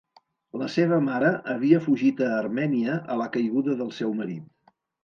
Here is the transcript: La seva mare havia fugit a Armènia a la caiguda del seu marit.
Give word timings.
La 0.61 0.69
seva 0.75 0.97
mare 1.09 1.29
havia 1.55 1.83
fugit 1.89 2.25
a 2.29 2.33
Armènia 2.41 2.99
a 3.17 3.23
la 3.25 3.31
caiguda 3.39 3.79
del 3.85 3.97
seu 4.01 4.21
marit. 4.25 4.79